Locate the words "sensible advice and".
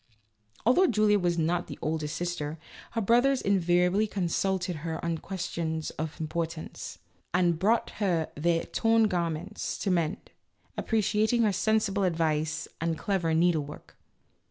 11.53-12.97